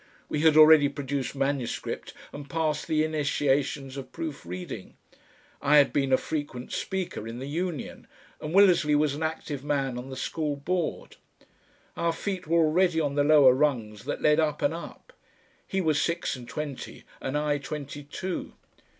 We 0.29 0.39
had 0.39 0.57
already 0.57 0.89
produced 0.89 1.35
manuscript 1.35 2.15
and 2.33 2.49
passed 2.49 2.87
the 2.87 3.03
initiations 3.03 3.97
of 3.97 4.11
proof 4.11 4.47
reading; 4.47 4.97
I 5.61 5.77
had 5.77 5.93
been 5.93 6.11
a 6.11 6.17
frequent 6.17 6.71
speaker 6.71 7.27
in 7.27 7.37
the 7.37 7.45
Union, 7.45 8.07
and 8.39 8.51
Willersley 8.51 8.95
was 8.95 9.13
an 9.13 9.21
active 9.21 9.63
man 9.63 9.99
on 9.99 10.09
the 10.09 10.17
School 10.17 10.55
Board. 10.55 11.17
Our 11.95 12.13
feet 12.13 12.47
were 12.47 12.65
already 12.65 12.99
on 12.99 13.13
the 13.13 13.23
lower 13.23 13.53
rungs 13.53 14.05
that 14.05 14.23
led 14.23 14.39
up 14.39 14.63
and 14.63 14.73
up. 14.73 15.13
He 15.67 15.81
was 15.81 16.01
six 16.01 16.35
and 16.35 16.49
twenty, 16.49 17.03
and 17.21 17.37
I 17.37 17.59
twenty 17.59 18.01
two. 18.03 18.53